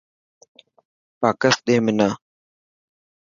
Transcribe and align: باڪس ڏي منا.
باڪس 1.21 1.55
ڏي 1.65 1.75
منا. 1.85 2.09